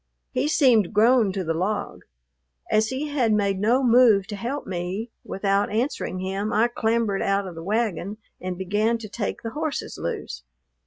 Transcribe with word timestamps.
He 0.31 0.47
seemed 0.47 0.93
grown 0.95 1.31
to 1.33 1.43
the 1.43 1.53
log. 1.53 2.05
As 2.71 2.87
he 2.87 3.09
had 3.09 3.31
made 3.33 3.59
no 3.59 3.83
move 3.83 4.25
to 4.29 4.35
help 4.35 4.65
me, 4.65 5.11
without 5.23 5.69
answering 5.69 6.17
him 6.17 6.51
I 6.51 6.69
clambered 6.69 7.21
out 7.21 7.45
of 7.45 7.53
the 7.53 7.61
wagon 7.61 8.17
and 8.41 8.57
began 8.57 8.97
to 8.97 9.07
take 9.07 9.43
the 9.43 9.51
horses 9.51 9.99
loose. 9.99 10.41